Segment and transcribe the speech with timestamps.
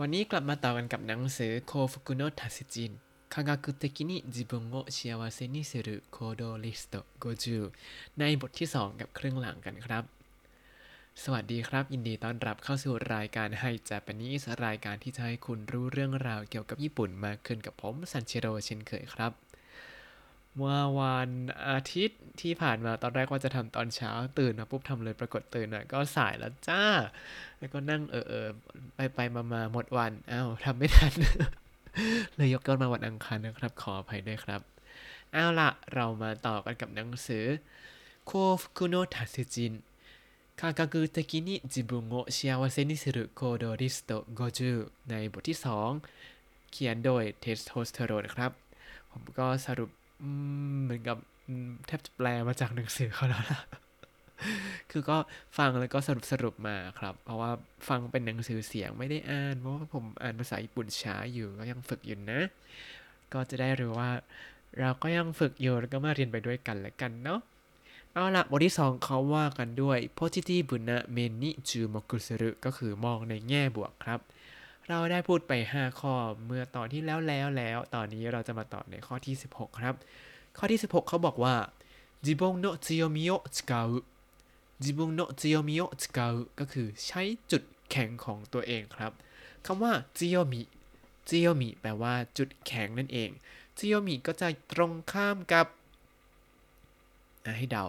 [0.00, 2.92] วันนี้กลับมาต่อกันกับหนังสือโคฟุกุโนะทาเซจิน
[3.34, 3.50] 科学
[3.82, 10.04] 的に自分をโせにする行動リスト50ในบทที่ 2 กับเครื่องหลังกันครับ
[11.22, 19.32] สวัสดีครับ ยินดีต้อนรับเข้าสู่รายการไฮจั p a n e s รายการที่จะให้คุณรู้เรื่องราวเกี่ยวกับญี่ปุ่นมากขึ้นกับผมซันเชโรเช่นเคยครับ
[20.57, 21.29] เมื่อวัน
[21.69, 26.83] อาทิตย์ที่ผ่านมาตอนแรกว่าจะทำตอนเช้าตื่นมาปุ๊บทำเลยปรากฏตื่นอ่ะก็สายแล้วจ้า
[27.59, 28.47] แล้วก็นั่งเออเออ
[28.95, 31.13] ไปไปมามาหมดวันอ้าวทำไม่ทัน
[32.35, 34.61] เลยยกยอดมาวันอังคารนะครับ ขออภัยด้วยครับ
[35.31, 37.45] เอาละเรามาต่อกันกับหนังสือ
[38.25, 38.31] โค
[38.61, 39.73] ฟุคุโนะทัสจิน
[40.59, 45.57] 科学的に自分を幸せにする行動リスト50ในบทที่
[46.13, 48.51] 2 เขียนโดยเทสโทสเตอโรนครับ
[49.11, 50.04] ผมก็สรุปอืม
[50.82, 51.16] เหมือนกับ
[51.86, 53.60] แทบจะแปลมาจากหนังสือเขาแล้วล่ะ
[54.90, 55.16] คือก็
[55.58, 57.50] ฟังแล้วก็สรุปสรุปมาครับ เพราะว่า
[57.88, 62.40] ฟังเป็นหนังสือเสียงไม่ได้อ่าน เพราะว่าผมอ่านภาษาญี่ปุ่นช้าอยู่ก็ยังฝึกอยู่นะ
[63.32, 64.10] ก็จะได้รู้ว่า
[64.78, 67.40] เราก็ยังฝึกอยู่แล้วก็มาเรียนไปด้วยกันแล้วกันเนาะ
[68.12, 74.20] เอาละบทที่ 2เขาว่ากันด้วย positive นะเมนิจูมกุสรุก็คือมองในแง่บวกครับ
[74.89, 76.13] เราได้พูดไป 5 ข้อ
[76.45, 79.95] เมื่อตอนที่แล้วแล้วแล้ว ตอนนี้เราจะมาต่อในข้อที่ 16 ครับ
[80.57, 81.55] ข้อที่ 16 เขาบอกว่า
[82.25, 83.89] 自分の強みを使う
[84.83, 89.11] 自分の強みを使うก็คือใช้จุดแข็งของตัวเองครับ
[89.65, 90.19] คำว่า強
[90.51, 90.55] み
[91.29, 93.29] 強みแปลว่าจุดแข็งนั่นเอง
[93.77, 95.67] 強みก็จะตรงข้ามกับ
[97.45, 97.85] อ่ะให้เดา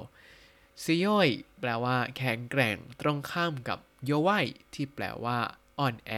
[0.82, 1.28] ซีโยย
[1.60, 4.30] แปลว่าแข็งแกร่งตรงข้ามกับโยไว
[4.74, 5.38] ที่แปลว่า
[5.78, 6.12] อ่อนแอ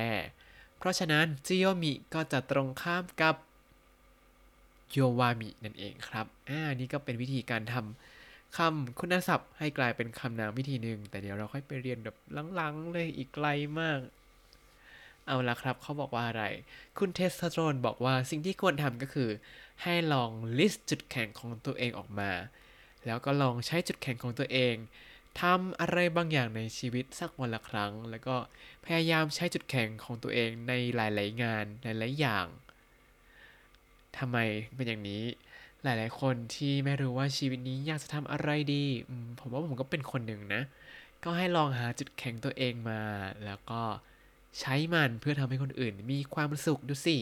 [0.79, 3.35] เพราะฉะนั้นจิโยมิก็จะตรงข้ามกับ
[4.91, 12.15] โยวามินั่นเองครับ อ่า นี่ก็เป็นวิธีการทำคำคุณศัพท์ให้กลายเป็นคำนามวิธีหนึ่ง แต่เดี๋ยวเราค่อยไปเรียนแบบ
[12.55, 13.47] หลังๆเลยอีกไกล
[13.79, 13.99] มาก
[15.27, 16.43] เอาละครับ เขาบอกว่าอะไร
[16.97, 19.29] คุณเทสโทสเตรนบอกว่าสิ่งที่ควรทำก็คือ
[19.83, 22.31] ให้ลอง list จุดแข็งของตัวเองออกมา
[23.05, 24.75] แล้วก็ลองใช้จุดแข็งของตัวเอง
[25.39, 28.35] ทำอะไรบางอย่างในชีวิตสักวันละครั้ง แล้วก็
[28.85, 32.45] พยายามใช้จุดแข็งของตัวเองในหลาย ๆ งานหลาย ๆ อย่าง
[34.17, 34.37] ทำไม
[34.75, 35.23] เป็นอย่างนี้
[35.83, 38.83] หลาย ๆ คนที่ไม่รู้ว่าชีวิตนี้อยากจะทำอะไรดี
[39.39, 40.61] ผมว่าผมก็เป็นคนหนึ่งนะ
[41.23, 43.01] ก็ให้ลองหาจุดแข็งตัวเองมา
[43.45, 43.81] แล้วก็
[44.59, 47.17] ใช้มันเพื่อทำให้คนอื่นมีความสุขดูสิ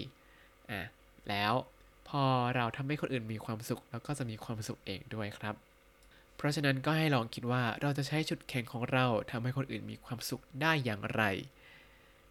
[0.72, 0.82] อะ
[1.30, 1.54] แล้ว
[2.10, 2.24] พอ
[2.56, 5.67] เราทำให้คนอื่นมีความสุข แล้วก็จะมีความสุขเองด้วยครับ
[6.38, 11.24] เพราะฉะนั้นก็ให้ลองคิดว่าเราจะใช้จุดแข็งของเราทำให้คนอื่นมีความสุขได้อย่างไร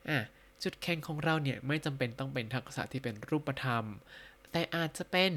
[0.09, 0.19] อะ
[0.63, 3.85] จุดแข็งของเราเนี่ยไม่จำเป็นต้องเป็นทักษะที่เป็นรูปธรรม
[4.51, 5.33] แต่อาจจะเป็น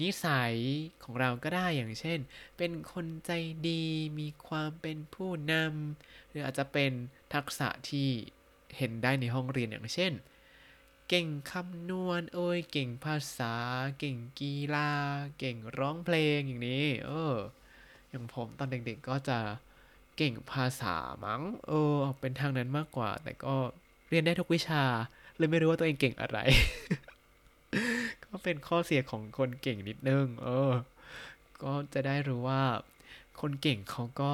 [0.00, 0.54] นิสัย
[1.02, 2.18] ของเราก็ได้อย่างเช่น
[2.56, 3.30] เป็นคนใจ
[3.68, 3.84] ดี
[4.18, 6.92] มีความเป็นผู้นำหรืออาจจะเป็น
[7.34, 8.08] ทักษะที่
[8.76, 10.12] เห็นได้ในห้องเรียนอย่างเช่น
[11.08, 13.54] เก่งคำนวณเอ้ยเก่งภาษา
[13.98, 14.90] เก่งกีฬา
[15.38, 17.34] เก่งร้องเพลงอย่างนี้ เออ
[18.12, 19.38] อย่างผมตอนเด็กๆก็จะ
[20.16, 23.54] เก่งภาษามั้ง เออ เป็นทางนั้นมากกว่า แต่ก็
[24.08, 24.82] เรียนได้ทุกวิชา
[25.36, 26.38] เลยไม่รู้ว่าตัวเองเก่งอะไร
[28.24, 30.72] ก็เป็นข้อเสียของคนเก่งนิดนึง เออ
[31.62, 32.62] ก็จะได้รู้ว่า
[33.40, 34.32] คนเก่งเขาก็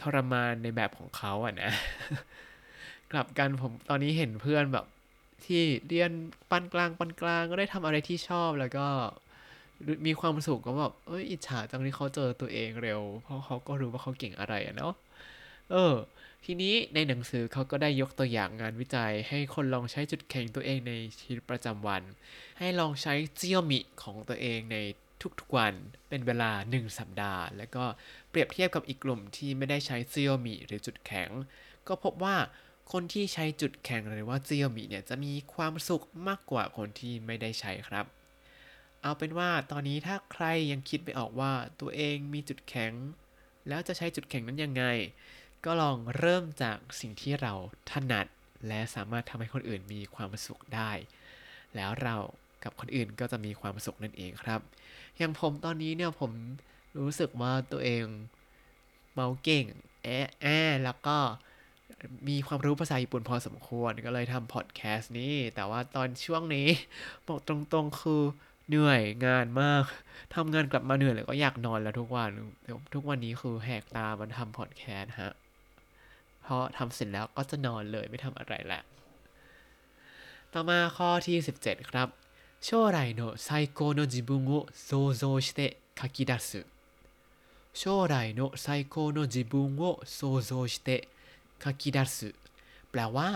[0.00, 1.70] ทรมานในแบบของเขาอะนะ
[3.12, 4.86] กลับกันผมตอนนี้เห็นเพื่อนแบบ
[5.46, 6.10] ที่เรียน
[6.50, 8.88] ปานกลางปานกลางก็ได้ทำอะไรที่ชอบแล้วก็
[10.06, 14.94] มีความสุขก็แบบเอ้ยอิจฉาจังที่เขาเจอตัวเองเร็ว เพราะเขาก็รู้ว่าเขาเก่งอะไรอะเนาะ
[15.70, 15.94] เออ
[16.44, 22.02] ทีนี้ในหนังสือเขาก็ได้ยกตัวอย่างงานวิจัย ให้คนลองใช้จุดแข็งตัวเองในชีวิตประจำวัน
[22.58, 24.76] ให้ลองใช้เจียวมิของตัวเองใน
[25.40, 25.74] ทุกๆวัน
[26.08, 27.84] เป็นเวลา 1 สัปดาห์ แล้วก็
[28.30, 31.30] เปรียบเทียบกับอีกกลุ่มที่ไม่ได้ใช้เจียวมิหรือจุดแข็ง
[31.88, 32.36] ก็พบว่า
[32.92, 38.06] คนที่ใช้จุดแข็งหรือว่าเจียวมิเนี่ยจะมีความสุขมากกว่าคนที่ไม่ได้ใช้ครับ
[39.02, 42.92] เอาเป็นว่าตอนนี้ถ้าใครยังคิดไม่ออกว่าตัวเองมีจุดแข็ง
[43.68, 44.84] แล้วจะใช้จุดแข็งนั้นยังไง
[45.64, 47.52] ก็ลองเริ่มจากสิ่งที่เรา
[47.90, 48.26] ถนัด
[48.68, 50.90] และสามารถทำให้คนอื่นมีความสุขได้
[51.76, 52.16] แล้วเรา
[52.64, 54.60] กับคนอื่นก็จะมีความสุขนั่นเองครับ
[55.16, 56.32] อย่างผมตอนนี้เนี่ยผม
[56.98, 58.04] รู้สึกว่าตัวเอง
[59.12, 59.66] เมาเก่ง
[60.02, 61.18] แอะแอะแล้วก็
[62.28, 66.68] มีความรู้ภาษาญี่ปุ่นพอสมควรก็เลยทำพอดแคสต์นี้ แต่ว่าตอนช่วงนี้
[67.26, 68.22] บอกตรงๆคือ
[68.69, 69.83] เหนื่อยงานมาก
[70.35, 72.29] ทำงานกลับมาเหนื่อยแล้วก็อยากนอนแล้วทุกวัน
[72.93, 75.33] ทุกวันนี้คือแหกตามันทำพอดแคสต์ฮะ
[76.43, 78.81] เพราะทำเสร็จแล้วก็จะนอนเลยไม่ทำอะไรแหละ
[80.53, 82.07] ต่อมาข้อที่ 17 ครับ
[82.67, 85.59] 将来の最高の自分を想像して
[85.99, 86.65] 書き出す
[87.73, 90.89] 将来の最高の自分を想像して
[91.63, 92.33] 書き出す
[92.91, 93.29] แปลว่า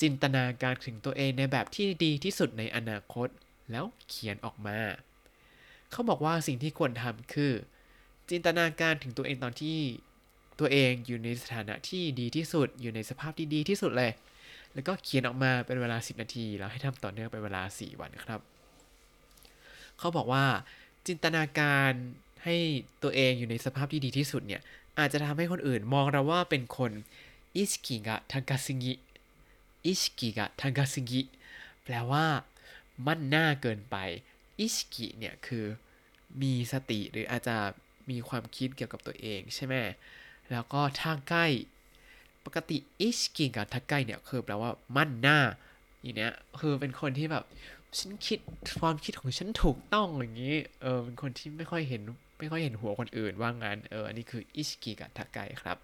[0.00, 3.28] จินตนาการถึงตัวเองในแบบที่ดีที่สุดในอนาคต
[3.71, 4.77] แล้วเขียนออกมา
[5.91, 7.53] เขาบอกว่าสิ่งที่ควรทำคือ
[8.29, 9.77] จินตนาการถึงตัวเองตอนที่
[10.59, 14.11] ตัวเองอยู่ในสถานะที่ดีที่สุด อยู่ในสภาพที่ดีที่สุดเลย
[14.73, 18.39] แล้วก็เขียนออกมาเป็นเวลา 10 นาที แล้วให้ทำต่อเนื่องเป็นเวลา 4 วันครับ
[19.99, 20.45] เขาบอกว่า
[21.07, 21.91] จินตนาการ
[22.43, 22.55] ให้
[23.03, 24.61] ตัวเองอยู่ในสภาพที่ดีที่สุดเนี่ย
[24.99, 26.91] อาจจะทำให้คนอื่นมองเราว่าเป็นคน
[27.55, 28.93] 意識が高すぎ 意
[29.85, 31.21] 識が高すぎ
[31.83, 32.25] แปลว่า
[33.07, 33.97] มั่นหน้าเกินไป
[34.59, 35.65] 意識 เนี่ยคือ
[36.41, 37.57] มีสติหรืออาจจะ
[38.09, 39.75] มีความคิดเกี่ยวกับตัวเองใช่ไหม
[40.51, 41.45] แล้วก็ทางใกล้
[42.45, 45.39] ปกติอิสกิกับทางใกล้เนี่ยคือแปลว่ามั่นหน้า
[46.01, 47.43] อย่างเนี้ยคือเป็นคนที่แบบ
[47.99, 48.39] ฉันคิด
[48.79, 52.01] ความคิดของฉันถูกต้องอย่างนี้เออเป็นคนที่ไม่ค่อยเห็น
[52.39, 55.77] ไม่ค่อยเห็นหัวคนอื่นว่างั้นเอออันนี้คือ意識が高い ครับ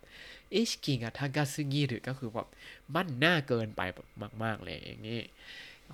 [0.55, 2.47] 意識が高すぎ หรือก็คือแบบ
[2.95, 4.07] มั่นหน้าเกินไปแบบ
[4.43, 5.21] มาก ๆ เลยอย่างนี้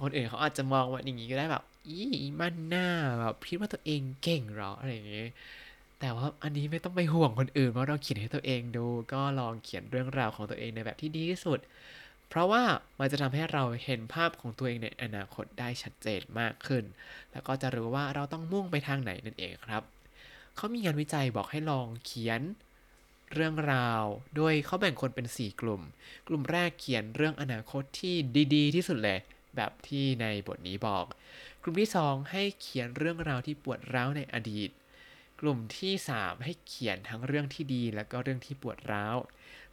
[0.01, 1.99] คนอื่นเขาอาจจะมองว่าอย่างนี้ก็ได้แบบอี
[2.39, 2.88] มั่นหน้า
[3.19, 5.27] แบบคิดว่าตัวเองเก่งหรออะไรอย่างนี้
[5.99, 11.59] แต่ว่าอันนี้ไม่ต้องไปห่วงคนอื่นเพราะเราเขียนให้ตัวเองดู ก็ลองเขียนเรื่องราวของตัวเองในแบบที่ดีที่สุด
[12.29, 12.63] เพราะว่า
[12.99, 16.83] มันจะทำให้เราเห็นภาพของตัวเองในอนาคตได้ชัดเจนมากขึ้น
[17.31, 19.83] แล้วก็จะรู้ว่าเราต้องมุ่งไปทางไหนนั่นเองครับ
[20.55, 22.41] เขามีงานวิจัยบอกให้ลองเขียน
[23.33, 24.03] เรื่องราว
[24.35, 25.81] โดยเขาแบ่งคนเป็น 4 กลุ่ม
[26.27, 28.15] กลุ่มแรกเขียนเรื่องอนาคตที่
[28.55, 29.19] ดี ๆ ที่สุดเลย
[29.56, 31.06] แบบที่ในบทนี้บอก
[31.62, 34.69] กลุ่มที่ 2 ให้เขียนเรื่องราวที่ปวดร้าวในอดีต
[35.42, 39.18] กลุ่มที่ 3 ให้เขียนทั้งเรื่องที่ดีและก็เรื่องที่ปวดร้าว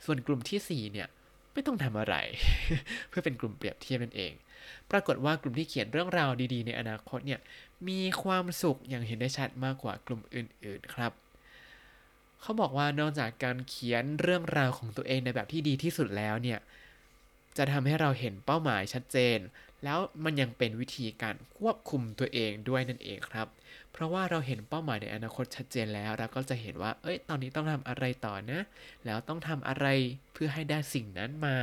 [0.05, 1.09] ส่วนกลุ่มทีสี่4เนี่ย
[1.53, 2.15] ไม่ต้องทำอะไร
[3.09, 4.33] เพื่อเป็นกลุ่มเปรียบเทียบนั่นเอง
[4.91, 7.41] ปรากฏว่ากลุ่มที่เขียนเรื่องราวดีๆ ในอนาคตเนี่ย
[7.89, 11.13] มีความสุขอย่างเห็นได้ชัดมากกว่ากลุ่มอื่น ๆครับ
[12.41, 16.59] เขาบอกว่านอกจากการเขียนเรื่องราวของตัวเองในแบบที่ดีที่สุดแล้วเนี่ย
[17.57, 19.39] จะทำให้เราเห็นเป้าหมายชัดเจน
[19.85, 23.47] แล้วมันยังเป็นวิธีการควบคุมตัวเองด้วยนั่นเองครับ
[23.93, 28.61] เพราะว่าเราเห็นเป้าหมายในอนาคตชัดเจนแล้ว เราก็จะเห็นว่า เอ้ย ตอนนี้ต้องทำอะไรต่อนะ
[29.05, 29.87] แล้วต้องทำอะไร
[30.33, 31.57] เพื่อให้ได้สิ่งนั้นมา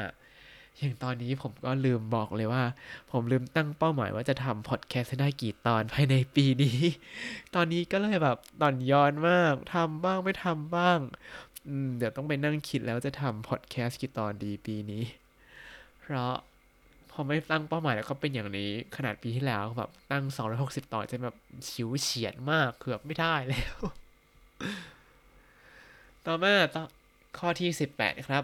[0.77, 2.63] อย่างตอนนี้ผมก็ลืมบอกเลยว่า
[3.12, 6.79] ผมลืมตั้งเป้าหมายว่าจะทำพอดแคสต์ได้กี่ตอนภายในปีนี้
[7.56, 11.00] ตอนนี้ก็เลยแบบตอนย้อนมากทำบ้างไม่ทำบ้าง
[11.97, 15.03] เดี๋ยวต้องไปนั่งคิดแล้วจะทำพอดแคสต์กี่ตอนดีปีนี้
[16.01, 16.33] เพราะ
[17.17, 20.23] พอไม่ตั้งเป้าหมายแล้วก็เป็นอย่างนี้ขนาดปีที่แล้วแบบตั้ง
[20.59, 21.35] 260ตอนจะแบบ
[21.69, 23.77] ชิวเฉียดมากเกือบไม่ได้แล้ว
[26.25, 26.83] ต่อมาต่อ
[27.38, 28.44] ข้อที่ 18 ครับ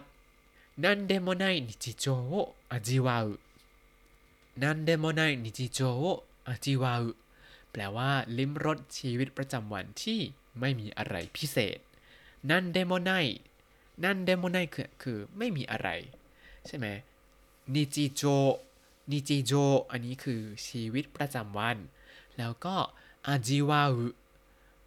[0.84, 3.34] 何でもない日常を味わう 何
[4.62, 7.12] でもない日常を味わう
[7.72, 10.20] แปลว่าลิ้มรสชีวิตประจำวันที่
[10.60, 11.80] ไม่มีอะไรพิเศษ
[12.50, 15.90] 何でもない 何でもない คือคือไม่มีอะไร
[16.68, 16.88] ใช่ไหม
[17.76, 18.24] นิจิโจ
[19.12, 19.54] นิจิโจ
[19.92, 21.78] อันนี้คือชีวิตประจำวัน
[22.38, 22.76] แล้วก็
[23.28, 24.06] อาจิวาอุ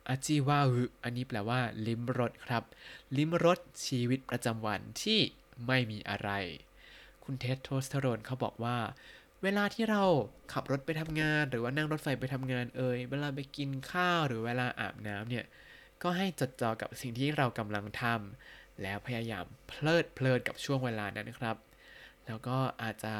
[0.09, 2.63] อาจิวาอุอันนี้แปลว่า ลิ้มรสครับ
[3.17, 5.21] ลิ้มรสชีวิตประจำวันที่
[5.67, 6.31] ไม่มีอะไร
[7.25, 8.79] คุณเท็ดโทสเทอโรนเขาบอกว่า
[9.43, 10.03] เวลาที่เรา
[10.53, 15.45] ขับรถไปทำงาน หรือว่านั่งรถไฟไปทำงานเอ่ยเวลาไปกินข้าวหรือเวลาอาบน้ำเนี่ย
[16.03, 21.57] ก็ให้จดจ่อกับสิ่งที่เรากำลังทำแล้วพยายามเพลิดเพลินกับช่วงเวลานั้นนะครับ
[22.27, 23.15] แล้วก็อาจจะ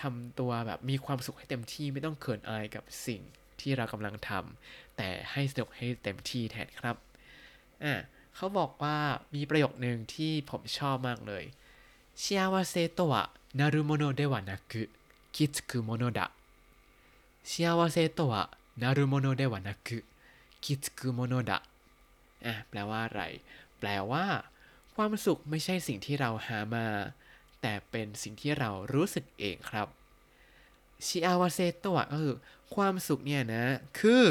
[0.00, 3.22] ทำตัวแบบมีความสุขให้เต็มที่ไม่ต้องเขินอายกับสิ่ง
[3.60, 6.96] ที่เรากำลังทำแต่ให้สนุกให้เต็มที่แทนครับ
[7.84, 7.94] อะ
[8.34, 8.96] เขาบอกว่า
[9.34, 11.44] มีประโยคหนึ่งที่ผมชอบมากเลย
[12.18, 16.26] 幸せとはなるものではなく気づくものだ
[17.46, 21.58] 幸せとはなるものではなく気づくものだ
[22.44, 23.22] อะแปลว่าอะไร
[23.78, 24.24] แปลว่า
[24.94, 26.86] ความสุขไม่ใช่สิ่งที่เราหามา
[27.60, 29.86] แต่เป็นสิ่งที่เรารู้สึกเองครับ
[31.06, 32.34] ชิอาวาเซโตะก็คือ
[32.74, 33.64] ความสุขเนี่ยนะ
[33.98, 34.24] คือ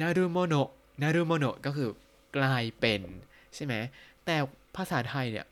[0.00, 0.70] นารุโมโนะ
[1.02, 1.90] นารุโมโนะก็คือ
[2.36, 3.00] กลายเป็น
[3.54, 3.74] ใช่ไหม
[4.24, 4.36] แต่
[4.76, 5.46] ภาษาไทยเนี่ย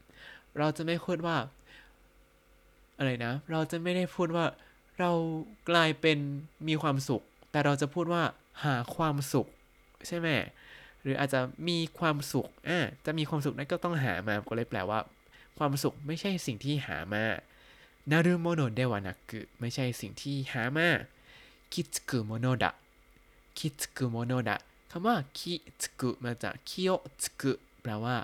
[0.58, 1.36] เราจะไม่พูดว่า
[2.98, 4.44] อะไรนะ เราจะไม่ได้พูดว่า
[4.98, 5.10] เรา
[5.70, 6.18] กลายเป็น
[6.68, 8.22] มีความสุข แต่เราจะพูดว่า
[8.64, 9.46] หาความสุข
[10.06, 10.28] ใช่ไหม
[11.02, 14.98] หรืออาจจะมีความสุขอ่าจะมีความสุขนั้นก็ต้องหามาก็เลยแปลว่า
[15.58, 17.24] ความสุขไม่ใช่สิ่งที่หามา
[18.10, 20.88] なるものではなく ไม่ใช่สิ่งที่หามา
[21.74, 24.56] 気づくものだ 気づくものだ
[24.90, 28.16] คำว่า 気づく มาจาก 気をつく แปลว่า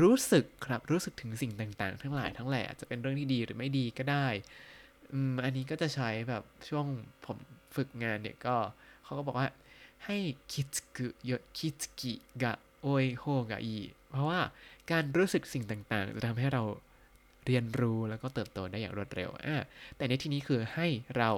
[0.00, 4.26] รู้สึกครับรู้สึกถึงสิ่งต่าง ๆ ทั้งหลายทั้งแหล่จะเป็นเรื่องที่ดีหรือไม่ดีก็ได้
[5.12, 6.86] อืมอันนี้ก็จะใช้แบบช่วง
[7.24, 7.38] ผม
[7.76, 8.56] ฝึกงานเนี่ยก็
[9.04, 9.48] เขาก็บอกว่า
[10.04, 10.16] ให้
[10.52, 13.78] คิดกุเยอะคิดกิกะโอยโฮกะอี
[14.10, 14.40] เพราะว่า
[14.90, 16.62] การรู้สึกสิ่งต่างๆ จะทำให้เรา
[17.46, 19.64] เรียนรู้แล้วก็เติบโตได้อย่างรวดเร็วอะ
[19.96, 21.30] แต่ในที่นี้คือให้เรา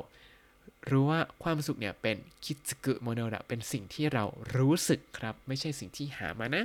[0.90, 4.24] รู้ว่าความสุขเนี่ยเป็นคิดกุโมโนระเป็นสิ่งที่เรา
[4.56, 6.64] รู้สึกครับ ไม่ใช่สิ่งที่หามานะ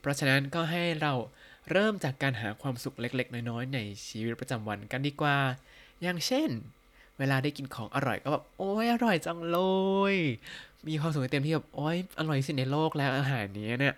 [0.00, 1.12] เพราะฉะนั้นก็ให้เรา
[1.70, 5.36] เริ่มจากการหาความสุขเล็ก ๆ น้อยๆ ในชีวิตประจำวันกันดีกว่า
[6.02, 6.50] อย่างเช่น
[7.18, 9.58] เวลาได้กินของอร่อยก็แบบโอ้ยอร่อยจังเล
[10.12, 10.14] ย
[10.88, 13.96] มีความสุขเต็มที่แบบโอ้ยอร่อยที่สุดในโลกแล้วอาหารนี้เนี่ย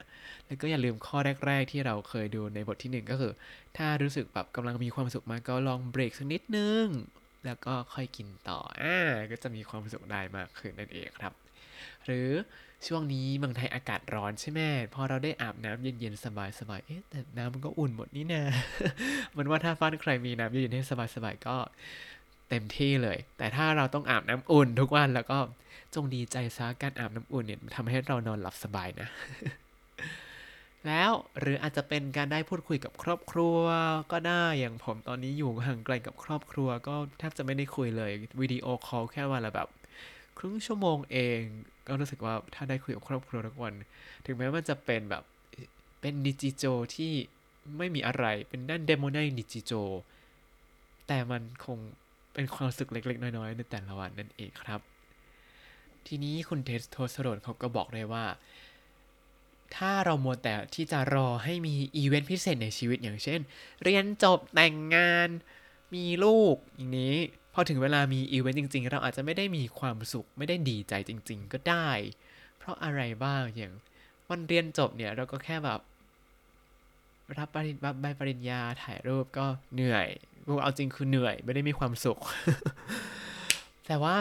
[0.52, 3.32] แล้วก็อย่าลืมข้อแรก ๆ ที่เราเคยดูในบทที่หนึ่งก็คือ
[3.76, 6.84] ถ้ารู้สึกแบบกำลังมีความสุขมากก็ลองเบรกสักนิดนึง
[7.46, 8.98] แล้วก็ค่อยกินต่ออ่า
[9.30, 11.32] ก็จะมีความสุขได้มากขึ้นนั่นเองครับ
[12.04, 12.28] หรือ
[12.86, 14.60] ช่วงนี้เมืองไทยอากาศร้อนใช่ไหม
[14.94, 16.26] พอเราได้อาบน้ำเย็นๆ ส
[16.68, 18.42] บายๆ เอ๊ะแต่น้ำมันก็อุ่นหมดนี่นะ
[19.36, 21.56] มันว่าถ้าฟ้านใครมีน้ำเย็นๆให้สบายๆ ก็
[22.48, 25.38] เต็มที่เลย แต่ถ้าเราต้องอาบน้ำอุ่นทุกวันแล้วก็
[25.94, 29.08] จงดีใจซะการอาบน้ำอุ่นเนี่ยทำให้เรานอนหลับสบายนะ
[30.86, 33.58] แล้วหรืออาจจะเป็นการได้พูดคุยกับครอบครัว
[34.12, 39.68] ก็ได้อย่างผมตอนนี้อยู่ห่างไกลกับครอบครัว ก็แทบจะไม่ได้คุยเลยวิดีโอคอลแค่วันละแบบ
[40.38, 41.40] ครึ่งชั่วโมงเอง
[41.86, 43.74] ก็รู้สึกว่าถ้าได้คุยกับครอบครัวทุกวัน
[44.26, 45.22] ถึงแม้มันจะเป็นแบบ
[46.00, 47.12] เป็นดิจิโจที่
[47.78, 49.72] ไม่มีอะไรเป็นด้านเดโมไนดิจิโจ
[51.06, 51.78] แต่มันคง
[52.34, 54.80] เป็นความสุขเล็ก ๆ น้อย ๆ ในแต่ละวันนั่นเองครับ
[56.06, 58.24] ทีนี้คุณเทสโทสเตอโรนเขาก็บอกเลยว่า
[59.76, 63.40] ถ้าเรามัวแต่ที่จะรอให้มีอีเวนต์พิเศษในชีวิตอย่างเช่น
[63.82, 65.28] เรียนจบแต่งงาน
[65.94, 67.14] มีลูกอย่างนี้
[67.54, 71.90] พอถึงเวลามีอีเวนต์จริง ๆ เราอาจจะไม่ได้มีความสุขไม่ได้ดีใจจริง ๆ ก็ได้
[72.58, 73.72] เพราะอะไรบ้างอย่าง
[74.28, 75.80] วันเรียนจบเนี่ยเราก็แค่แบบ
[77.38, 80.08] รับปริญใบปริญญาถ่ายรูปก็เหนื่อย
[80.62, 82.18] เอาจริงคือเหนื่อยไม่ได้มีความสุข
[83.86, 84.16] แต่ว่า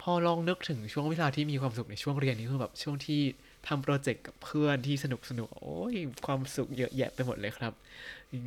[0.00, 3.22] พอลองนึกถึงช่วงเวลาที่มีความสุขในช่วงเรียนนี้คือแบบช่วงที่
[3.68, 5.94] ทำโปรเจกต์กับเพื่อนที่สนุกสนุกโอ้ย
[6.26, 7.72] ความสุขเยอะแยะไปหมดเลยครับ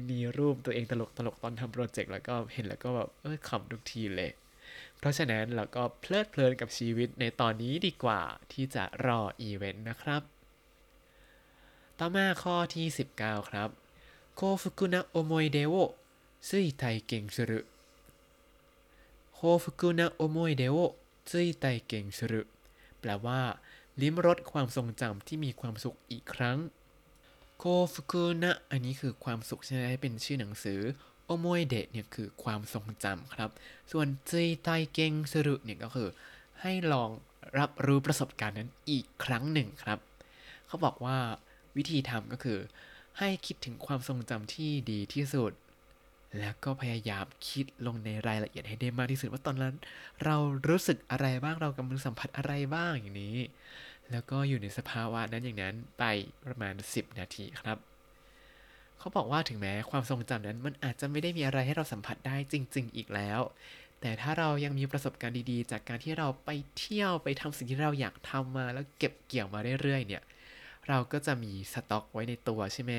[0.10, 4.32] มีรูปตัวเองตลกตลกตอนทำโปรเจกต์แล้วก็เห็นแล้วก็แบบเออขำทุกทีเลย
[4.98, 10.22] เพราะฉะนั้นเราก็เพลิดเพลินกับชีวิตในตอนนี้ดีกว่าที่จะรออีเวนต์นะครับ
[12.00, 12.86] ต่อมาข้อที่
[13.20, 13.70] 19 ครับ
[14.36, 15.74] โคฟุกุนะโอมอยเดโอ
[16.48, 17.60] ซุยไทเก่งสุรุ
[19.34, 20.78] โคฟุกุนะโอมอยเดโอ
[21.30, 22.42] จุ้ยไตเก่งชรุ
[23.00, 23.40] แปลว่า
[24.02, 26.58] ลิ้มรสความทรงจำที่มีความสุขอีกครั้ง
[27.58, 27.64] โค
[27.94, 30.80] ฟุกุนะอันนี้คือความสุขใช่ไหมเป็นชื่อหนังสือ
[31.26, 33.50] โอโมยเดะเนี่ยคือความทรงจำครับ
[33.92, 36.10] ส่วนจุยไตเก่งชรุเนี่ยก็คือ
[36.62, 37.10] ให้ลอง
[37.58, 40.00] รับรู้ประสบการณ์นั้นอีกครั้งหนึ่งครับ
[40.68, 41.18] เขาบอกว่า
[41.78, 42.60] วิธีทำก็คือ
[43.20, 45.52] ให้คิดถึงความทรงจำที่ดีที่สุด
[46.40, 49.76] แล้วก็พยายามคิดลงในรายละเอียดให้ได้มากที่สุดว่าตอนนั้น
[50.24, 50.36] เรา
[50.68, 53.38] รู้สึกอะไรบ้างเรากำลังสัมผัสอะไรบ้างอย่างนี้
[54.12, 56.04] แล้วก็อยู่ในสภาวะนั้นอย่างนั้นไป
[56.46, 57.78] ประมาณ 10 นาทีครับ
[59.00, 63.40] เขาบอกว่าถึงแม้ความทรงจำนั้นมันอาจจะไม่ได้มีอะไรให้เราสัมผัสได้จริง ๆ อีกแล้ว
[64.02, 70.24] แต่ถ้าเรายังมีประสบการณ์ดีๆ จากการที่เราไปเที่ยวไปทำสิ่งที่เราอยากทำมาแล้วเก็บเกี่ยวมาเรื่อยๆเนี่ย
[70.88, 72.92] เราก็จะมีสต็อกไว้ในตัวใช่ไหม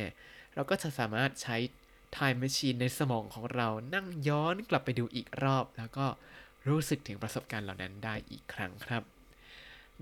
[0.55, 1.57] เราก็จะสามารถใช้
[2.17, 6.07] time machine ในสมองของเรานั่งย้อนกลับไปดูอีกรอบ แล้วก็
[6.69, 9.03] รู้สึกถึงประสบการณ์เหล่านั้นได้อีกครั้งครับ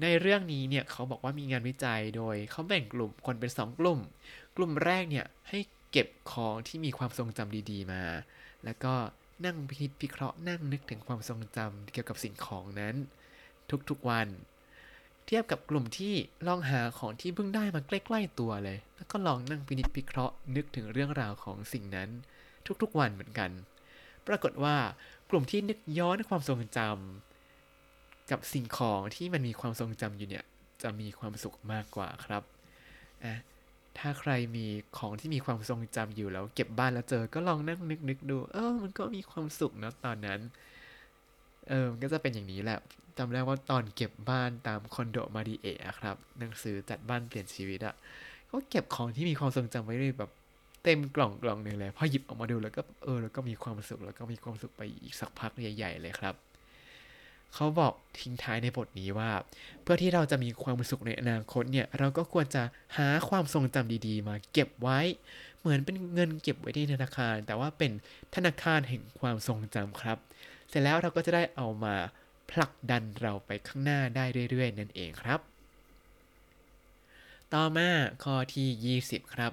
[0.02, 4.00] ในเรื่องนี้เนี่ยเขาบอกว่ามีงานวิจัยโดยเขาแบ่งกลุ่มคนเป็น 2 กลุ่ม
[4.56, 5.58] กลุ่มแรกเนี่ยให้
[5.90, 8.02] เก็บของที่มีความทรงจำดีๆมา
[8.64, 8.94] แล้วก็
[9.44, 12.94] นั่งพิจิตพิเคราะห์นั่งนึกถึงความทรงจำเกี่ยวกับสิ่งของนั้น
[13.90, 14.28] ทุกๆวัน
[15.26, 16.14] เทียบกับกลุ่มที่
[16.46, 22.08] ลองหาของที่เพิ่งได้มาใกล้ๆตัวเลย แล้วก็ลองนั่งพินิจพิเคราะห์นึกถึงเรื่องราวของสิ่งนั้น
[22.82, 23.50] ทุกๆวันเหมือนกัน
[24.26, 24.76] ปรากฏว่า
[25.30, 30.44] กลุ่มที่นึกย้อนความทรงจำกับสิ่งของที่มันมีความทรงจำอยู่เนี่ย
[30.82, 32.42] จะมีความสุขมากกว่าครับ
[33.24, 33.34] อะ
[33.98, 34.66] ถ้าใครมี
[34.98, 40.40] ของที่มีความทรงจำอยู่แล้ว เก็บบ้านแล้วเจอก็ลองนั่งนึกนึกดู เออ มันก็มีความสุขนะตอนนั้น
[41.68, 42.78] เออมันก็จะเป็นอย่างนี้แหละ
[43.18, 47.94] จำได้ว่าตอนเก็บบ้านตามคอนโดมาดีเอะครับ หนังสือจัดบ้านเปลี่ยนชีวิตอะ
[48.50, 50.30] ก็เก็บของที่มีความทรงจำไว้เลยแบบ
[50.84, 56.34] เต็มกล่องกล่องหนึ่งเลยพอหยิบออกมาดูแล้วก็เออแล้วก็มีความสุขแล้วก็มีความสุขไปอีกสักพักใหญ่ ๆ เลยครับ
[57.54, 59.30] เขาบอกทิ้งท้ายในบทนี้ว่า
[59.82, 62.62] เพื่อที่เราจะมีความสุขในอนาคตเนี่ย เราก็ควรจะ
[62.96, 65.00] หาความทรงจำดีๆ มาเก็บไว้
[65.60, 67.92] เหมือนเป็นเงินเก็บไว้ในธนาคาร แต่ว่าเป็น
[68.34, 70.18] ธนาคารแห่งความทรงจำครับ
[70.68, 71.94] เสร็จแล้วเราก็จะได้เอามา
[72.50, 75.40] ผลักดันเราไปข้างหน้าได้เรื่อยๆ นั่นเองครับ
[77.52, 77.88] ต่อมา
[78.22, 79.52] ข้อที่ 20 ครับ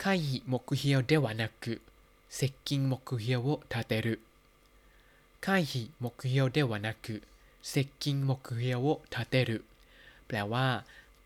[0.00, 4.14] 回避目標ではなく接近目標を立てる
[5.42, 9.58] 回避目標ではなく接近目標を立てる
[10.26, 10.66] แปลว่า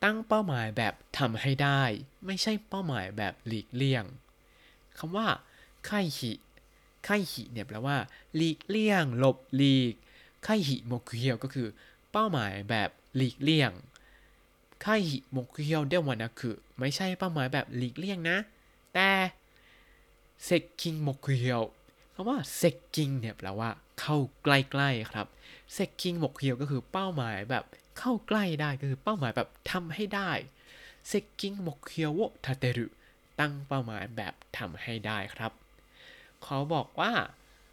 [0.03, 1.83] ตั้งเป้าหมายแบบทำให้ได้
[2.27, 4.05] ไม่ใช่เป้าหมายแบบหลีกเลี่ยง
[4.99, 5.27] คำว่า
[5.85, 6.33] ไคฮิ
[7.05, 7.97] ไคฮิเนี่ยแปลว่า
[8.35, 9.95] หลีกเลี่ยง หลบหลีก
[10.45, 11.69] ไคหิโมกุเฮียวก็คือ
[12.13, 13.73] เป้าหมายแบบหลีกเลี่ยง
[14.83, 18.37] ไคหิโมกุเฮียวเดวานะคือไม่ใช่เป้าหมายแบบหลีกเลี่ยงนะ
[18.95, 19.11] แต่
[20.45, 21.63] เซกคิงโมกุเฮียว
[22.15, 25.27] คำว่าเซกคิงเนี่ยแปลว่าเข้าใกล้ๆครับ
[25.75, 27.65] เซกคิงโมกุเฮียวก็คือเป้าหมายแบบ
[27.99, 30.31] เข้าใกล้ได้ก็คือเป้าหมายแบบทำให้ได้
[31.09, 32.87] เซกคิงโมกุเฮียวโวทาเตรุ
[33.41, 35.53] ตั้งเป้าหมายแบบทำให้ได้ครับ
[36.43, 37.13] เขาบอกว่า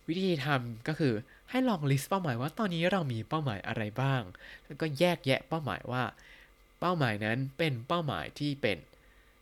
[0.07, 1.13] วิธีทำก็คือ
[1.49, 4.21] ให้ลองลิสต์เป้าหมายว่าตอนนี้เรามีเป้าหมายอะไรบ้าง
[4.65, 6.03] แล้วก็แยกแยะเป้าหมายว่า
[6.79, 8.77] เป้าหมายนั้นเป็นเป้าหมายที่เป็น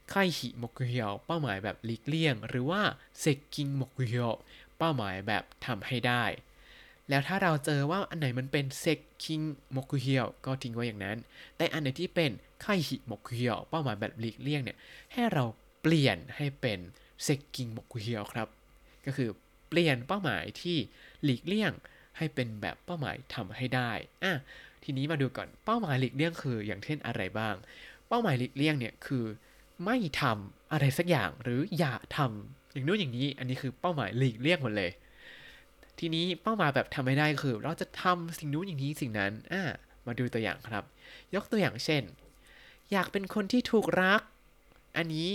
[0.10, 2.82] ไคหิมกุเฮียวเป้าหมายแบบหลีกเลี่ยง หรือว่า
[3.20, 4.32] เซกกิงมกุเฮียว
[4.78, 6.24] เป้าหมายแบบทำให้ได้
[7.10, 9.42] แล้วถ้าเราเจอว่าอันไหนมันเป็นเซกคิง
[9.76, 11.18] มกุเฮียวก็ทิ้งไว้อย่างนั้น
[11.58, 12.32] แต่อันไหนที่เป็น
[12.62, 14.78] ไคหิมกุเฮียวเป้าหมายแบบหลีกเลี่ยงเนี่ย
[15.14, 15.44] ให้เรา
[15.82, 16.80] เปลี่ยนให้เป็น
[17.24, 18.48] เซกกิงมกุเฮียวครับ
[19.06, 19.30] ก็คือ
[19.70, 20.78] เปลี่ยนเป้าหมายที่
[21.24, 21.72] หลีกเลี่ยง
[22.18, 23.92] ให้เป็นแบบเป้าหมายทำให้ได้
[24.24, 24.34] อะ
[24.84, 27.56] ทีนี้มาดูก่อนเป้าหมายหลีกเลี่ยงคือ อย่างเช่นอะไรบ้าง
[28.08, 29.26] เป้าหมายหลีกเลี่ยงเนี่ยคือ
[29.86, 34.92] ไม่ทำอะไรสักอย่างหรืออย่าทำอย่างนู้นอย่างนี้ อันนี้คือเป้าหมายหลีกเลี่ยงหมดเลย
[36.00, 39.64] ทีนี้เป้าหมายแบบทำไม่ได้คือ เราจะทำสิ่งนู้นอย่างนี้สิ่งนั้นอะ
[40.08, 40.84] มาดูตัวอย่างครับ
[41.36, 42.04] ยกตัวอย่างเช่น
[42.92, 44.22] อยากเป็นคนที่ถูกรัก
[44.98, 45.30] อันนี้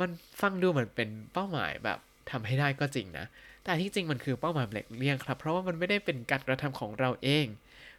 [0.00, 1.98] มันฟังดูเหมือนเป็นเป้าหมายแบบ
[2.30, 3.26] ทำให้ได้ก็จริงนะ
[3.64, 7.46] แต่ที่จริงมันคือเป้าหมายหลีกเลี่ยงครับ เพราะว่ามันไม่ได้เป็นการกระทำของเราเอง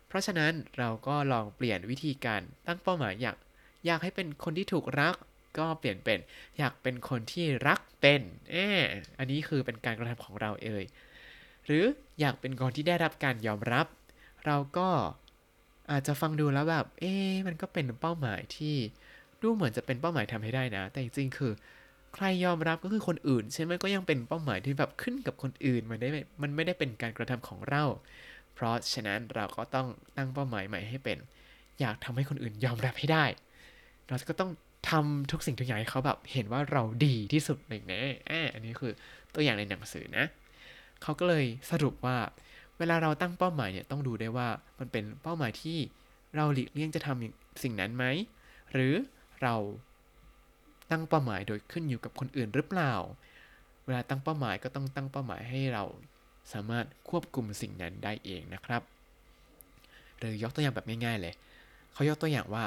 [0.07, 3.37] เพราะฉะนั้นเราก็ลองเปลี่ยนวิธีการตั้งเป้าหมายอยาก
[3.85, 5.15] อยากให้เป็นคนที่ถูกรัก
[5.57, 6.19] ก็เปลี่ยนเป็น
[6.57, 8.81] อยากเป็นคนที่รักเป็นเออ
[9.19, 10.83] อันนี้คือเป็นการกระทำของเราเอย
[11.65, 11.83] หรือ
[12.19, 13.87] อยากเป็นคนที่ได้รับการยอมรับ
[14.45, 14.89] เราก็
[15.91, 17.13] อาจจะฟังดูแล้วแบบ เอ๊
[17.47, 18.75] มันก็เป็นเป้าหมายที่
[19.41, 21.51] ดูเหมือนจะเป็นเป้าหมายทำให้ได้นะ แต่จริงๆคือ
[22.15, 26.09] ใครยอมรับก็คือคนอื่น ใช่ไหมก็ยังเป็นเป้าหมายที่แบบขึ้นกับคนอื่นมันได้
[26.41, 27.83] มันไม่ได้เป็นการกระทำของเรา
[28.53, 31.17] เพราะฉะนั้นเราก็ต้องตั้งเป้าหมายใหม่ให้เป็น
[31.79, 33.25] อยากทำให้คนอื่นยอมรับให้ได้
[34.07, 34.51] เราก็ต้อง
[34.89, 38.93] ทำทุกสิ่งทุกอย่างให้เขาแบบเห็นว่าเราดีที่สุดเลยนะอ่าอันนี้คือ
[39.33, 40.25] ตัวอย่างในหนังสือนะ
[41.01, 42.17] เขาก็เลยสรุปว่า
[42.77, 44.47] เวลาเราตั้งเป้าหมายเนี่ยต้องดูได้ว่า
[44.79, 45.77] มันเป็นเป้าหมายที่
[46.35, 48.05] เราหลีกเลี่ยงจะทำสิ่งนั้นไหม
[48.71, 48.93] หรือ
[49.41, 49.55] เรา
[50.91, 52.93] ตั้งเป้าหมายโดยขึ้นอยู่กับคนอื่นหรือเปล่า
[53.85, 55.83] เวลาตั้งเป้าหมายก็ต้องตั้งเป้าหมายให้เรา
[56.53, 58.81] สามารถควบคุมสิ่งนั้นได้เองนะครับ
[60.17, 61.33] หรือยกตัวอย่างแบบง่ายๆเลย
[61.93, 62.65] เขายกตัวอย่างว่า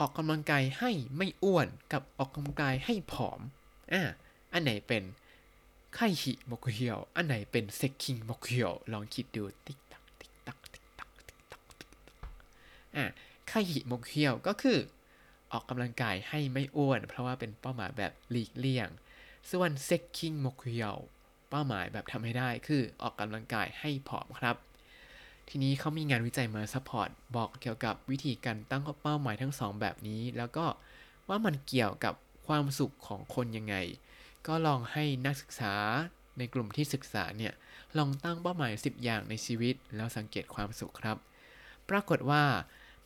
[0.00, 3.40] ออกกำลังกายให้ไม่อ้วนกับออกกำลังกายให้ผอม
[3.92, 4.02] อะ
[4.52, 5.02] อันไหนเป็น
[5.94, 11.90] 回避目標 อันไหนเป็น 接近目標 ลองคิดดูติ๊กตักติ๊กตักติ๊กตักติ๊กตักติ๊ก
[12.20, 12.32] ตัก
[12.96, 13.04] อะ
[13.48, 14.78] ไคหิโมกุเฮียวก็คือ
[15.52, 18.88] ออกกำลังกายให้ไม่อ้วน เพราะว่าเป็นเป้าหมายแบบหลีกเลี่ยง
[19.50, 20.96] ส่วน 接近目標
[21.50, 24.56] เป้าหมายแบบทำให้ได้คือออกกำลังกายให้ผอมครับ
[25.48, 30.66] ทีนี้เขามีงานวิจัยมา supportบอกเกี่ยวกับวิธีการตั้งเป้าหมายทั้งสองแบบนี้ แล้วก็
[31.28, 32.14] ว่ามันเกี่ยวกับ
[32.46, 33.74] ความสุขของคนยังไง
[34.46, 35.74] ก็ลองให้นักศึกษา
[36.38, 37.52] ในกลุ่มที่ศึกษาเนี่ย
[37.98, 41.16] ลองตั้งเป้าหมาย 10 อย่างในชีวิต แล้วสังเกตความสุขครับ
[41.90, 42.42] ปรากฏว่า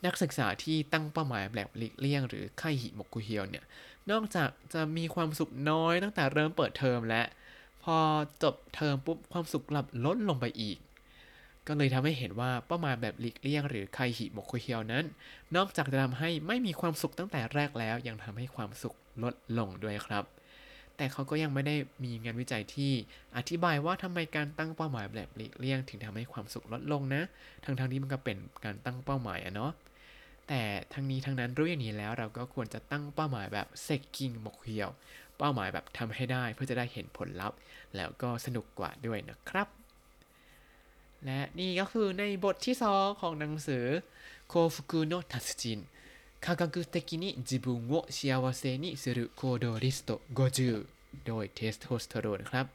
[0.07, 3.65] นักศึกษาที่ตั้งเป้าหมายแบบหลีกเลี่ยง หรือไคหิมกุเฮียวเนี่ย
[4.11, 7.23] นอกจากจะมีความสุขน้อยตั้งแต่เริ่มเปิดเทอมและ
[7.85, 7.97] พอ
[8.43, 10.79] จบเทอมปุ๊บความสุขกลับลดลงไปอีก
[11.67, 15.05] ก็เลยทำให้เห็นว่าเป้าหมายแบบหลีกเลี่ยง หรือไคหิมกุเฮียวนั้น
[15.57, 20.25] นอกจากจะทำให้ไม่มีความสุขตั้งแต่แรกแล้ว ยังทำให้ความสุขลดลงด้วยครับ
[20.97, 22.93] แต่เขาก็ยังไม่ได้มีงานวิจัยที่
[23.37, 27.23] อธิบายว่าทำไมการตั้งเป้าหมายแบบหลีกเลี่ยง ถึงทำให้ความสุขลดลงนะ
[27.65, 29.73] ทั้งทที่มันก็เป็นการตั้งเป้าหมายอะเนาะ
[30.48, 30.62] แต่
[30.94, 34.90] ทั้งนี้ทั้งนั้นรู้อย่างนี้แล้วเราก็ควรจะตั้งเป้าหมายแบบเซกกิงโมกุเฮียว
[35.38, 37.58] เป้าหมายแบบทำให้ได้เพื่อจะได้เห็นผลลัพธ์
[37.96, 39.68] แล้วก็สนุกกว่าด้วยนะครับ
[41.26, 43.86] และนี่ก็คือในบทที่ 2 ของหนังสือ
[44.48, 45.80] โคฟุกุโนทัสจิน
[46.46, 46.62] 科学
[46.94, 52.66] 的に自分を幸せにする行動リスト50 โดยเทสโทสเตอโรนครับ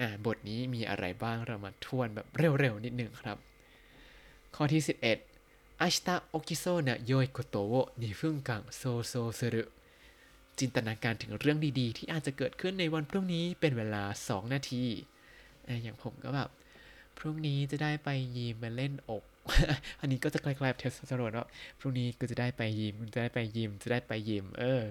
[0.00, 3.38] อ่า บทนี้มีอะไรบ้างเรามาทวนแบบเร็วๆ นิดนึงครับ
[4.54, 5.29] ข้อที่ 11
[5.80, 9.70] 明日起きそうな良いことを2分間想像する
[10.56, 14.84] จินตนาการถึงเรื่องดีๆ ที่อาจจะเกิดขึ้นในวันพรุ่งนี้เป็นเวลา 2 นาที
[15.68, 16.48] อ่าอย่างผมก็แบบ
[17.18, 19.22] พรุ่งนี้จะได้ไปยิมมาเล่นอก
[20.00, 21.46] อันนี้ก็จะคล้ายๆเทสโทสเตอโรนว่า
[21.78, 24.82] พรุ่งนี้กูจะได้ไปยิมจะได้ไปยิม จะได้ไปยิม เออ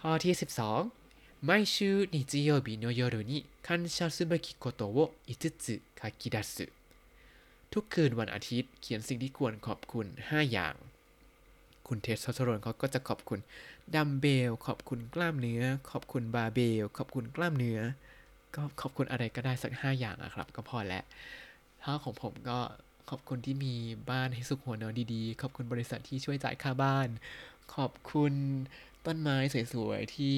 [0.00, 3.30] ข้อที่ 12毎週日曜日の夜に
[3.66, 6.68] 感謝すべきことを5つ書き出す
[7.73, 10.75] ทุกคืนวันอาทิตย์เขียนสิ่งที่ควรขอบคุณ 5 อย่าง
[11.87, 13.39] คุณเทสโทสเตอโรนเขาก็จะขอบคุณ
[13.95, 17.79] ดัมเบล ขอบคุณกล้ามเนื้อ ขอบคุณบาร์เบล ขอบคุณกล้ามเนื้อ
[18.55, 21.03] ก็ขอบคุณอะไรก็ได้สักห้าอย่างอะครับ ก็พอแล้ว
[21.83, 22.59] ถ้าของผมก็
[23.09, 23.73] ขอบคุณที่มี
[24.09, 27.07] บ้านให้ซุกหัวนอนดีๆ ขอบคุณบริษัทที่ช่วยจ่ายค่าบ้าน
[27.75, 28.33] ขอบคุณ
[29.05, 29.37] ต้นไม้
[29.73, 30.35] สวยๆที่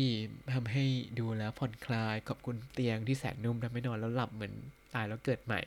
[0.53, 0.85] ทำให้
[1.19, 4.53] ดูแล้วผ่อนคลาย ขอบคุณเตียงที่แสนนุ่มทำให้นอนแล้วหลับเหมือน
[4.93, 5.61] ตายแล้วเกิดใหม่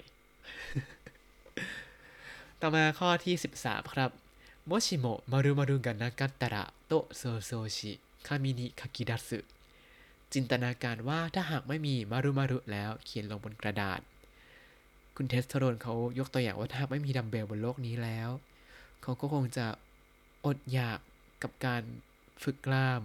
[2.62, 4.12] ต่อมาข้อที่ 13 ครับ
[4.70, 9.44] もしも〇〇がなかったらと想像し紙に書き出す
[10.30, 14.00] จินตนาการว่าถ้าหากไม่มีมารุมารุแล้วเขียนลงบนกระดาษ
[15.16, 18.30] คุณเทสโทโรนเขายกตัวอย่างว่าถ้าหากไม่มีดัมเบลบนโลกนี้แล้ว
[19.02, 19.68] เขาก็คงจะ
[20.46, 21.00] อดอยาก
[21.44, 21.82] กับการ
[22.44, 23.02] ฝึกกล้าม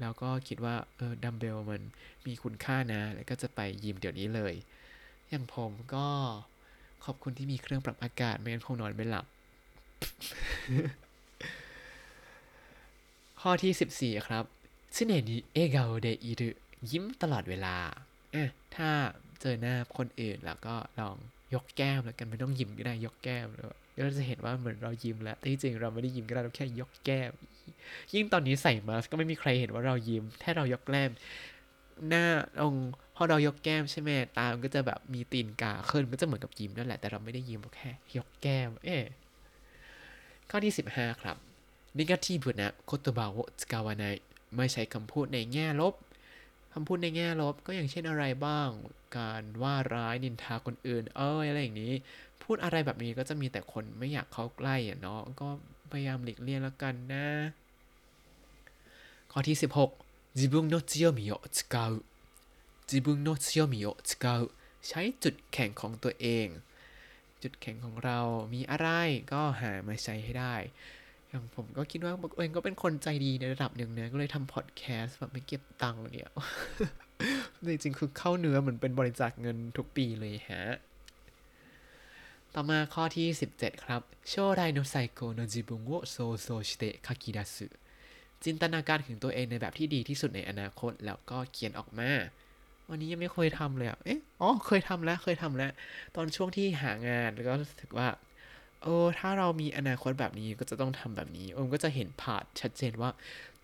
[0.00, 1.82] แล้วก็คิดว่าเออดัมเบลมัน
[2.26, 4.54] มีคุณค่านะ แล้วก็จะไปยิมเดี๋ยวนี้เลย
[5.28, 6.08] อย่างผมก็
[7.05, 9.25] ขอบคุณที่มีเครื่องปรับอากาศไม่งั้นคงนอนไม่หลับ
[13.41, 14.43] ข้อที่ 14 ครับ
[14.95, 16.49] ซึเนนิเอเกาเดอิรุ
[16.91, 17.75] ยิ้มตลอดเวลา
[18.35, 18.89] อะถ้า
[19.41, 21.15] เจอหน้าคนอื่นแล้วก็ลอง
[21.53, 23.71] ยกแก้มแล้วกันไม่ต้องยิ้มก็ได้ยกแก้มแล้ว
[24.05, 27.31] เราจะเห็นว่าเหมือนเรายิ้มแล้วแต่ที่จริงเราไม่ได้ยิ้มก็ได้เราแค่ยกแก้ม
[28.13, 31.11] ยิ่งตอนนี้ใส่มาสก็ไม่มีใครเห็นว่าเรายิ้มแค่เรายกแก้ม
[32.07, 32.25] หน้า
[32.61, 32.75] ลง
[33.15, 38.97] พอเรายกแก้มใช่ไหมตา มันก็จะแบบมีตีนกาขึ้นก็จะเหมือนกับยิ้มนั่นแหละ แต่เราไม่ได้ยิ้มเราแค่ยกแก้ม เอ๊
[40.49, 41.37] ข้อที่ 15 ครับ
[41.97, 44.03] นิกาทีบุนะโคตบะโวสกาวาไน
[44.55, 45.93] ไม่ใช้คำพูดในแง่ลบ
[46.73, 48.69] คำพูดในแง่ลบก็อย่างเช่นอะไรบ้าง
[49.17, 51.93] การว่าร้ายนินทาคนอื่น เอ้ยอะไรอย่างนี้
[52.43, 55.47] พูดอะไรแบบนี้ก็จะมีแต่คนไม่อยากเข้าใกล้อะเนาะ ก็
[55.91, 57.27] พยายามหลีกเลี่ยงแล้วกันนะ
[59.31, 60.02] ข้อที่ 16
[60.38, 62.04] 自分の強みを使う
[62.90, 64.50] 自分の強みを使う
[64.88, 66.46] ใช้จุดแข็งของตัวเอง
[67.42, 68.18] จุดแข็งของเรา
[68.54, 68.88] มีอะไร
[69.32, 70.54] ก็หามาใช้ให้ได้
[71.28, 76.30] อย่างผมก็คิดว่าตัวเองก็เป็นคนใจดีในระดับหนึ่งนะก็เลยทำพอดแคสต์แบบไม่เก็บตังค์เนี่ย
[77.68, 80.64] จริงๆคือเข้าเนื้อเหมือนเป็นบริจาคเงินทุกปีเลยฮะ
[82.54, 87.66] ต่อมาข้อที่ 17 ครับโชไดโนไซโกโนจิบุงโอโซโซชิเตะคากิดัสึ
[88.45, 92.09] จินตนาการถึงตัวเองในแบบที่ดีที่สุดในอนาคต แล้วก็เขียนออกมา
[92.89, 95.71] วันนี้ยังไม่เคยทำเลยอะเอ๊ะอ๋อเคยทำแล้วเคยทำแล้ว
[96.15, 98.07] ตอนช่วงที่หางานแล้วก็รู้สึกว่า
[98.83, 103.09] เออถ้าเรามีอนาคตแบบนี้ก็จะต้องทำแบบนี้เออก็จะเห็นผ่านชัดเจนว่า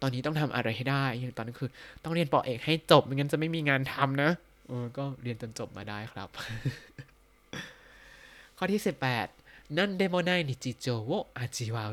[0.02, 1.70] ตอนนี้ต้องทำอะไรให้ได้ อย่างตอนนั้นคือ
[2.04, 4.32] ต้องเรียนปอเอกให้จบไม่งั้นจะไม่มีงานทำนะ
[4.68, 6.30] เออก็เรียนจนจบมาได้ครับ
[8.58, 8.82] ข้อที่
[9.28, 11.86] 18 何でもない日常を味わう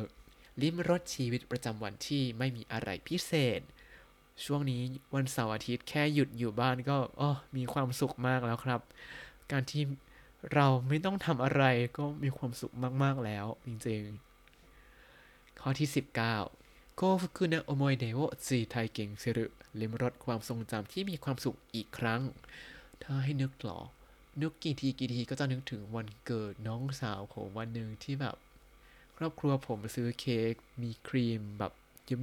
[0.60, 3.60] ลิ้มรสชีวิตประจำวันที่ไม่มีอะไรพิเศษ
[4.44, 4.82] ช่วงนี้
[5.14, 8.80] วันเสาร์อาทิตย์แค่หยุดอยู่บ้านก็อ๋อมีความสุขมากแล้วครับ
[9.52, 9.82] การที่
[10.54, 11.62] เราไม่ต้องทำอะไร
[11.98, 15.88] ก็มีความสุขมาก ๆ แล้วจริงๆ ข้อที่
[16.42, 19.46] 19โคฟุคุนะโอโมยเดโอซีไทเก่งซิรุ
[19.80, 22.22] ลิมรสความทรงจำที่มีความสุขอีกครั้ง
[23.02, 23.80] ถ้าให้นึกหรอ
[24.42, 28.36] นึกกี่ทีกี่ทีก็จะนึกถึงวันเกิดน้องสาวผมวันหนึ่งที่แบบ
[29.18, 31.72] ครอบครัวผมซื้อเค้กมีครีมแบบ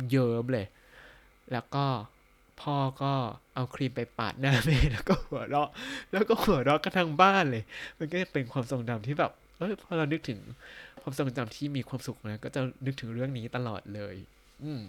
[0.09, 0.67] เยิ้มๆเลย
[1.51, 1.85] แล้วก็
[2.61, 3.13] พ่อก็
[3.55, 5.69] เอาครีมไปปาดหน้าแม่แล้วก็หัวเราะ
[6.11, 7.63] แล้วก็หัวเราะกันทั้งบ้านเลย
[7.97, 10.39] มันก็จะเป็นความทรงจำที่แบบเอ้ยพอเรานึกถึง
[11.01, 14.15] ความทรงจำที่มีความสุขนะก็จะนึกถึงเรื่องนี้ตลอดเลย
[14.63, 14.83] อืม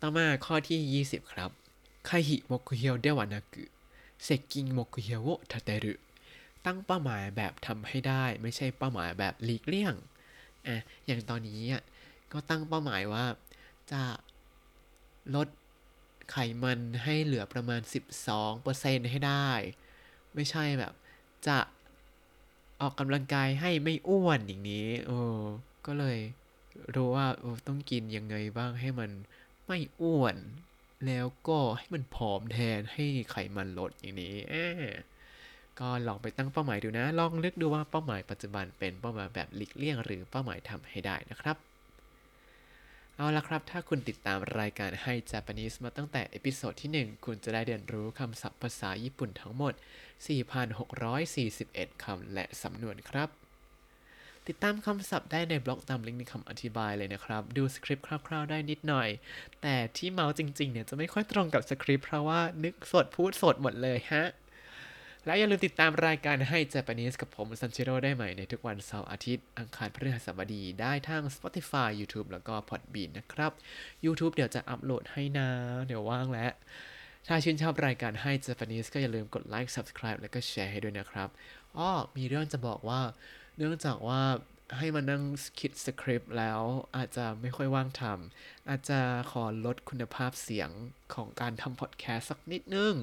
[0.00, 1.50] ต่อมาข้อที่ 20 ครับ
[2.06, 3.64] ไคฮิโมกุเฮียวเดวานากุ
[4.24, 5.94] เซกิงโมกุเฮียวโอทาเตรุ
[6.66, 9.94] ตั้งเป้าหมายแบบทำให้ได้ ไม่ใช่เป้าหมายแบบหลีกเลี่ยง
[10.66, 10.76] อะ
[11.06, 11.82] อย่างตอนนี้อะ
[12.32, 13.24] ก็ตั้งเป้าหมายว่า
[13.92, 14.02] จะ
[15.34, 15.48] ลด
[16.30, 19.50] ไขมันให้เหลือประมาณ 12%ให้ได้
[20.34, 20.92] ไม่ใช่แบบ
[21.46, 21.58] จะ
[22.80, 25.40] ออกกำลังกายให้ไม่อ้วนอย่างนี้เออ
[25.86, 26.18] ก็เลย
[26.94, 29.10] รู้ว่าเออต้องกินยังไงบ้างให้มัน
[29.66, 30.36] ไม่อ้วน
[31.06, 34.66] แล้วก็ให้มันผอมแทนให้ไขมันลดอย่างนี้อ่า
[35.80, 41.56] ก็ลองไปตั้งเป้าหมายดูนะ ลองเลือกดูว่าเป้าหมายปัจจุบันเป็นเป้าหมายแบบหลีกเลี่ยง หรือเป้าหมายทำให้ได้นะครับ
[43.16, 49.74] เอาละครับ ถ้าคุณติดตามรายการให้ Japanese มาตั้งแต่ episode ที่ 1 คุณจะได้เรียนรู้คำศัพท์ภาษาญี่ปุ่นทั้งหมด
[50.68, 53.28] 4,641 คำและสำนวนครับ
[54.46, 59.08] ติดตามคำศัพท์ได้ในบล็อกตามลิงก์ในคำอธิบายเลยนะครับ ดูสคริปต์คร่าวๆได้นิดหน่อย
[59.62, 64.24] แต่ที่เมาส์จริงๆเนี่ยจะไม่ค่อยตรงกับสคริปต์เพราะว่านึกสดพูดสดหมดเลยฮะ
[65.26, 73.52] และอย่าลืมติดตามรายการให้เจแปนิสกับผมซันเชโรได้ใหม่ในทุกวันเสาร์อาทิตย์ อังคารพฤหัสบดีได้ทาง Spotify YouTube แล้วก็ Podbean นะครับ
[74.04, 75.48] YouTube เดี๋ยวจะอัปโหลดให้นะ
[75.86, 76.52] เดี๋ยวว่างแล้ว
[77.26, 81.28] ถ้าชื่นชอบรายการให้เจแปนิสก็อย่าลืมกดไลค์ subscribe แล้วก็แชร์ให้ด้วยนะครับ
[81.76, 83.00] อ้อมีเรื่องจะบอกว่า
[83.56, 84.20] เนื่องจากว่า
[84.78, 85.22] ให้มานั่ง
[85.60, 86.60] คิดสคริปต์แล้ว
[86.96, 89.00] อาจจะไม่ค่อยว่างทำอาจจะ
[89.32, 90.70] ขอลดคุณภาพเสียง
[91.14, 92.94] ของการทำพอดแคสต์สักนิดนึง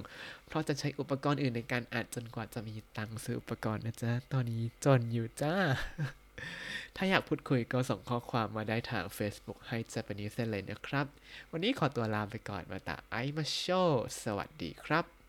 [0.47, 5.56] เพราะจะใช้อุปกรณ์อื่นในการอัดจนกว่าจะมีตังค์ซื้ออุปกรณ์นะจ๊ะ ตอนนี้จนอยู่จ้า
[6.95, 11.06] ถ้าอยากพูดคุยก็ส่งข้อความมาได้ทาง Facebook ให้ Japanese เลยนะครับ
[11.52, 13.65] วันนี้ขอตัวลาไปก่อนมาตาไอมาโช
[14.23, 15.23] สวัสดีครับ